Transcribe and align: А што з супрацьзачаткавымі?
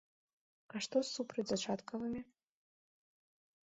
А 0.73 0.81
што 0.85 0.97
з 1.03 1.13
супрацьзачаткавымі? 1.19 2.21